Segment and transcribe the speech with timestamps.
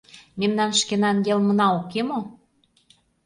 [0.39, 2.19] Мемнан шкенан йылмына уке мо?